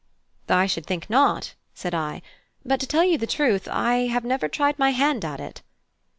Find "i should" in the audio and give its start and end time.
0.49-0.87